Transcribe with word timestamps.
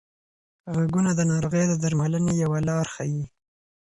غږونه 0.75 1.11
د 1.15 1.21
ناروغۍ 1.31 1.63
د 1.67 1.73
درملنې 1.83 2.33
یوه 2.43 2.59
لار 2.67 2.85
ښيي. 2.93 3.23